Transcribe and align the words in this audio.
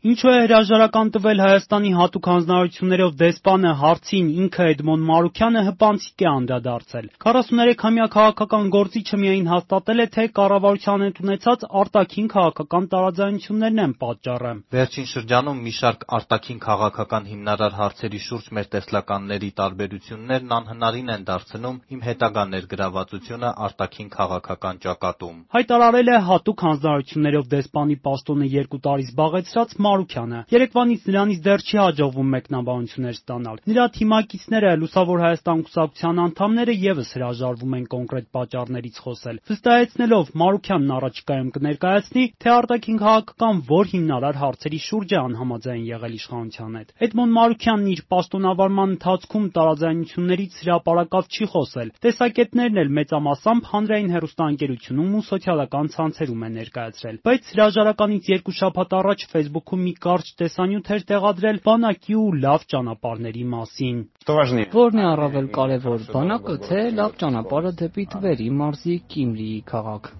Ինչու 0.00 0.30
է 0.32 0.36
հրաժարական 0.40 1.08
տվել 1.12 1.40
Հայաստանի 1.44 1.90
հատուկ 1.92 2.28
հանձնարարություններով 2.30 3.16
դեսպանը 3.20 3.72
հարցին 3.80 4.28
ինքը 4.42 4.68
Էդմոն 4.72 5.02
Մարուքյանը 5.10 5.62
հպանցիկ 5.66 6.22
է 6.24 6.28
անդրադարձել։ 6.30 7.10
43-ամյա 7.24 8.06
քաղաքական 8.14 8.70
գործիչը 8.76 9.18
միայն 9.20 9.50
հաստատել 9.52 10.00
է, 10.00 10.06
թե 10.14 10.24
կառավարության 10.40 11.04
հետ 11.04 11.20
ունեցած 11.20 11.66
արտաքին 11.80 12.30
քաղաքական 12.32 12.88
տարաձայնություններն 12.96 13.82
են 13.84 13.92
պատճառը։ 14.00 14.54
«Վերջին 14.72 15.10
շրջանում 15.12 15.60
մի 15.68 15.74
շարք 15.80 16.08
արտաքին 16.16 16.60
քաղաքական 16.64 17.28
հիմնարար 17.28 17.76
հարցերի 17.80 18.22
շուրջ 18.24 18.48
մեր 18.56 18.72
տեսլականների 18.72 19.52
տարբերություններն 19.60 20.56
անհնարին 20.60 21.12
են 21.20 21.28
դարձնում 21.28 21.76
իմ 21.92 22.00
հետագա 22.08 22.46
ներգրավվածությունը 22.56 23.52
արտաքին 23.68 24.10
քաղաքական 24.16 24.82
ճակատում», 24.88 25.36
հայտարարել 25.60 26.08
է 26.08 26.18
Հատուկ 26.30 26.66
հանձնարարություններով 26.70 27.52
դեսպանի 27.52 28.00
պաշտոնը 28.08 28.50
երկու 28.56 28.82
տարի 28.86 29.08
զբաղեցրած 29.10 29.78
Մարուքյանը։ 29.90 30.40
Երեկվանից 30.54 31.06
նրանից 31.10 31.40
դեռ 31.44 31.62
չի 31.66 31.76
հաջողվում 31.80 32.28
մեկնաբանություններ 32.34 33.16
ստանալ։ 33.20 33.56
Նրա 33.70 33.84
թիմակիցները՝ 33.96 34.70
Լուսավոր 34.80 35.22
Հայաստան 35.24 35.62
կուսակցության 35.66 36.20
անդամները 36.24 36.74
ևս 36.80 37.10
հրաժարվում 37.16 37.74
են 37.80 37.86
կոնկրետ 37.90 38.26
պատճառներից 38.36 39.00
խոսել, 39.04 39.40
վստահեցնելով 39.50 40.30
Մարուքյանն 40.40 40.94
առաջիկայում 41.00 41.50
կներկայացնի, 41.56 42.24
թե 42.40 42.50
արտաքին 42.54 43.00
քաղաքական 43.00 43.62
որ 43.70 43.90
հիմնարար 43.90 44.40
հարցերի 44.40 44.80
շուրջ 44.86 45.10
է 45.10 45.18
անհամաձայն 45.20 45.84
եղել 45.90 46.14
իշխանության 46.20 46.78
հետ։ 46.80 46.94
Էդմոն 47.10 47.34
Մարուքյանն 47.40 47.90
իր 47.90 48.02
պաշտոնավարման 48.14 48.94
ընթացքում 48.94 49.46
տարաձայնություններից 49.58 50.60
հրապարակավ 50.60 51.30
չի 51.30 51.50
խոսել։ 51.50 51.92
Տեսակետներն 52.04 52.80
էլ 52.84 52.92
մեծամասամբ 53.00 53.70
հանրային 53.70 54.12
հեռուստաընկերությունում 54.14 55.14
ու 55.20 55.24
սոցիալական 55.30 55.90
ցանցերում 55.96 56.44
է 56.46 56.50
ներկայացրել։ 56.60 57.20
Բայց 57.30 57.50
հրաժարականից 57.50 58.30
երկու 58.30 58.56
շաբաթ 58.60 58.96
առաջ 59.00 59.26
Facebook-ում 59.30 59.79
մի 59.84 59.92
կարճ 60.04 60.30
տեսանյութ 60.40 60.90
էր 60.96 61.04
տեղադրել 61.10 61.58
բանակի 61.66 62.16
ու 62.20 62.28
լավ 62.44 62.66
ճանապարհների 62.74 63.44
մասին։ 63.54 63.98
Ո՞րն 64.30 65.02
է 65.02 65.06
առավել 65.10 65.50
կարևոր՝ 65.56 66.06
բանակը, 66.14 66.56
թե 66.68 66.80
լավ 67.00 67.18
ճանապարհը 67.24 67.74
դեպի 67.82 68.06
Թվերի 68.14 68.48
մարզի 68.60 68.96
Կիմրիի 69.16 69.60
քաղաք։ 69.72 70.14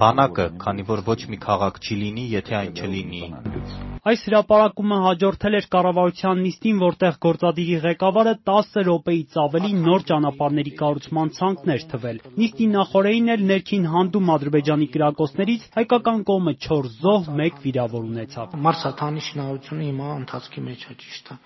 Բանակը, 0.00 0.50
քանի 0.64 0.90
որ 0.90 1.06
ոչ 1.12 1.20
մի 1.32 1.38
քաղաք 1.46 1.80
չի 1.80 2.02
լինի, 2.02 2.26
եթե 2.40 2.60
այն 2.64 2.76
չլինի։ 2.76 3.89
Այս 4.00 4.22
հրապարակումը 4.24 4.98
հաջորդել 5.04 5.56
էր 5.58 5.66
կառավարության 5.72 6.38
նիստին, 6.40 6.76
որտեղ 6.80 7.16
գործադիրի 7.24 7.74
ղեկավարը 7.82 8.32
10 8.50 8.78
րոպեից 8.86 9.36
ավելի 9.42 9.72
նոր 9.80 10.06
ճանապարհների 10.10 10.72
կառուցման 10.78 11.32
ցանկն 11.38 11.72
էր 11.74 11.84
թվել։ 11.90 12.22
Նիստի 12.40 12.68
նախօրեին 12.76 13.28
էլ 13.36 13.44
ներքին 13.50 13.84
հանդում 13.96 14.32
Ադրբեջանի 14.36 14.88
կրակոցներից 14.96 15.68
հայկական 15.76 16.24
կողմը 16.32 16.56
4 16.70 16.90
զոհ, 16.96 17.28
1 17.50 17.60
վիրավոր 17.66 18.08
ունեցավ։ 18.08 18.56
Մարսաթանի 18.70 19.26
շինարարությունը 19.28 19.86
հիմա 19.90 20.10
ընթացքի 20.24 20.66
մեջ 20.70 20.88
է, 20.88 20.98
ճիշտ 21.04 21.32
է 21.36 21.40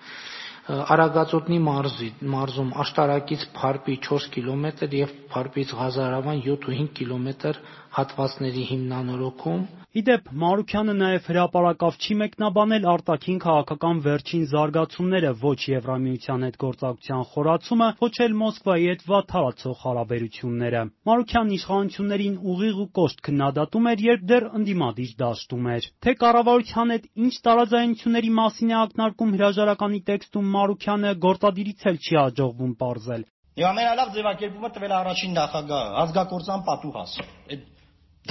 Արագածոտնի 0.65 1.57
մարզի 1.61 2.07
մարզում 2.33 2.71
աշտարակից 2.83 3.43
Փարպի 3.57 3.97
4 4.07 4.29
կիլոմետր 4.35 4.95
եւ 4.99 5.13
Փարպից 5.35 5.73
Ղազարավան 5.81 6.41
7-5 6.49 6.91
կիլոմետր 6.99 7.61
հատվածների 7.95 8.63
հիմնանորոգում։ 8.73 9.65
Ի 9.95 10.01
դեպ, 10.03 10.25
Մարուքյանը 10.41 10.93
նաև 10.99 11.27
հրապարակավ 11.31 11.97
չի 12.03 12.15
մեկնաբանել 12.19 12.87
արտաքին 12.93 13.37
քաղաքական 13.43 13.99
վերջին 14.05 14.41
զարգացումները, 14.51 15.29
ոչ 15.39 15.59
Եվրամիության 15.71 16.43
հետ 16.45 16.57
գործակցության 16.63 17.21
խորացումը, 17.31 17.87
ոչ 18.01 18.11
էլ 18.25 18.35
Մոսկվայի 18.41 18.89
հետ 18.91 19.05
վատթարացող 19.11 19.77
հարաբերությունները։ 19.85 20.81
Մարուքյանն 21.07 21.55
իշխանություններին 21.55 22.35
ուղիղ 22.55 22.81
ու 22.83 22.89
կոշտ 22.99 23.23
քննադատում 23.29 23.87
էր, 23.95 24.03
երբ 24.09 24.27
դեռ 24.35 24.49
ընդդիմադիր 24.59 25.15
դաշտում 25.23 25.71
էր։ 25.75 25.89
Թե 26.03 26.15
կառավարության 26.25 26.93
հետ 26.95 27.07
ինչ 27.23 27.33
տարաձայնությունների 27.47 28.31
մասին 28.35 28.75
է 28.75 28.77
ակնարկում 28.83 29.33
հրաժարականի 29.39 30.03
տեքստում 30.11 30.51
Մարուքյանը, 30.55 31.13
գործադիրից 31.25 31.85
էլ 31.91 32.01
չի 32.05 32.17
հաջողվում 32.21 32.73
պարզել։ 32.81 33.23
Եվ 33.55 33.69
ամենալավ 33.71 34.09
ձևակերպումը 34.15 34.69
տվել 34.75 34.91
է 34.91 34.97
առաջին 34.99 35.37
նախագահը, 35.39 35.93
ազգակործան 36.05 36.65
պատուհաս։ 36.71 37.13
Այդ 37.55 37.63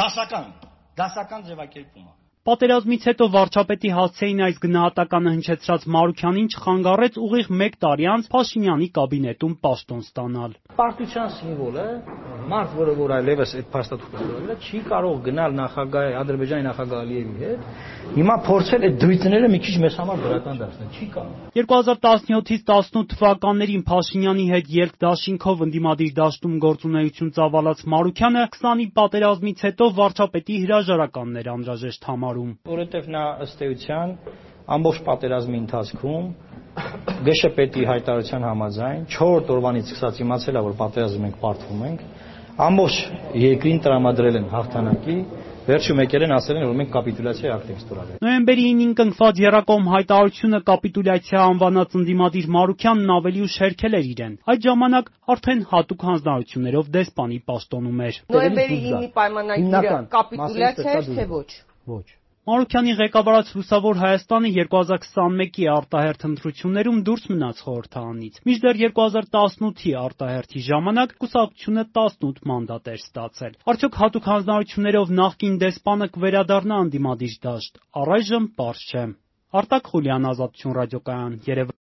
դասական, 0.00 0.52
դասական 1.00 1.48
ձևակերպում 1.48 2.04
է։ 2.04 2.14
Պատերազմից 2.44 3.04
հետո 3.08 3.26
վարչապետի 3.32 3.90
հասցեին 3.96 4.40
այս 4.44 4.58
գնահատականը 4.64 5.30
հնչեցրած 5.34 5.84
Մարուքյանին 5.94 6.48
չխանգարեց 6.52 7.14
ուղիղ 7.24 7.46
մեկ 7.60 7.78
տարի 7.84 8.08
անց 8.14 8.28
Փաշինյանի 8.34 8.88
կաբինետում 8.98 9.54
պաշտոն 9.64 10.02
ստանալ։ 10.04 10.56
Պարտության 10.80 11.32
սիմվոլ 11.38 11.78
է, 11.80 11.86
մարդ, 12.50 12.72
որը 12.78 12.94
որ 12.98 13.12
այլևս 13.14 13.52
այդ 13.58 13.66
փաստաթուղթը 13.74 14.20
ստորել 14.24 14.52
է, 14.54 14.56
չի 14.64 14.80
կարող 14.90 15.16
գնալ 15.24 15.54
նախագահ 15.58 16.16
Ադրբեջանի 16.20 16.64
նախագահ 16.66 17.02
Ալիևի 17.04 17.34
հետ, 17.44 17.66
հիմա 18.14 18.36
փորձել 18.48 18.86
այդ 18.88 18.96
դույթները 19.04 19.50
մի 19.54 19.60
քիչ 19.64 19.74
մեզ 19.84 19.98
համար 20.00 20.22
դրական 20.24 20.60
դարձնել, 20.62 20.88
չի 20.94 21.08
կարող։ 21.14 21.34
2017-ից 21.58 22.64
18 22.74 23.08
թվականներին 23.14 23.84
Փաշինյանի 23.90 24.46
հետ 24.54 24.72
ելք 24.84 24.96
դաշինքով 25.04 25.64
ընդդիմադիր 25.64 26.14
դաշտում 26.20 26.56
գործունեություն 26.64 27.34
ծավալած 27.38 27.84
Մարուքյանը 27.94 28.44
20-ի 28.54 28.88
պատերազմից 28.98 29.64
հետո 29.68 29.90
վարչապետի 29.98 30.58
հրաժարականն 30.64 31.38
էր 31.44 31.52
անհրաժեշտ 31.54 32.08
համարում։ 32.10 32.50
Որովհետև 32.74 33.08
նա 33.14 33.24
ըստ 33.44 33.64
էության 33.68 34.16
ամբողջ 34.74 35.00
պատերազմի 35.04 35.58
ընթացքում 35.64 36.28
ԳՇՊՏ-ի 37.24 37.84
հայտարարության 37.90 38.46
համաձայն 38.50 39.02
4 39.16 39.52
օրվանից 39.54 39.90
սկսած 39.90 40.20
իմացել 40.24 40.54
է, 40.54 40.62
որ 40.68 40.74
պատերազմում 40.82 41.26
ենք, 41.28 41.36
պարտվում 41.44 41.82
ենք, 41.88 42.04
ամբողջ 42.68 42.96
երկրին 43.44 43.82
տրամադրել 43.84 44.38
են 44.40 44.48
հաղթանակի 44.54 45.18
Վերջում 45.64 46.00
եկել 46.02 46.24
են 46.26 46.32
ասել 46.36 46.56
են, 46.60 46.64
որ 46.68 46.74
մենք 46.76 46.90
կապիտուլյացիայի 46.92 47.52
ակտ 47.54 47.68
ենք 47.72 47.78
ստորագրել։ 47.80 48.18
Նոյեմբերի 48.24 48.64
9-ին 48.64 48.90
կնքված 48.98 49.38
Եռակողմ 49.40 49.86
հայտարարությունը 49.94 50.58
կապիտուլյացիա 50.68 51.44
անվանած 51.52 51.94
ընդդիմադիր 52.00 52.48
Մարուքյանն 52.56 53.12
ավելի 53.14 53.44
ուշ 53.46 53.56
հերքել 53.64 53.96
էր 53.98 54.10
իրեն։ 54.10 54.34
Այդ 54.52 54.66
ժամանակ 54.68 55.08
արդեն 55.34 55.62
հատուկ 55.72 56.04
հանձնարարություններով 56.08 56.90
դեսպանի 56.98 57.38
պաշտոնում 57.48 58.04
էր։ 58.04 58.20
Նոյեմբերի 58.34 58.78
9-ի 58.84 59.08
պայմանագիրը 59.16 59.96
կապիտուլյացիա 60.18 60.98
էր 61.00 61.10
թե 61.16 61.26
ոչ։ 61.32 61.48
Ոչ։ 61.94 62.06
Մարուքյանի 62.44 62.94
ղեկավարած 62.98 63.50
Լուսավոր 63.56 63.98
Հայաստանը 64.00 64.48
2021-ի 64.54 65.64
արտահերթ 65.74 66.26
ընտրություններում 66.28 66.98
դուրս 67.06 67.24
մնաց 67.30 67.62
խորհրդարանից։ 67.64 68.36
Մինչդեռ 68.48 68.80
2018-ի 68.82 69.94
արտահերթի 70.02 70.64
ժամանակ 70.68 71.14
կուսակցությունը 71.24 71.86
18 71.96 72.44
մանդատ 72.52 72.92
էր 72.92 73.00
ստացել։ 73.00 73.56
Արդյոք 73.72 73.98
հատուկ 74.04 74.28
հանձնարարություններով 74.34 75.14
նախկին 75.24 75.58
դեսպանը 75.64 76.10
կվերադառնա 76.18 76.84
ընդդիմադիր 76.84 77.38
դաշտ։ 77.48 77.84
Առայժմ 78.04 78.50
պարզ 78.60 78.88
չէ։ 78.92 79.06
Արտակ 79.54 79.88
Խուլյան, 79.94 80.24
Ազատություն 80.34 80.76
ռադիոկայան, 80.76 81.34
Երևան։ 81.48 81.72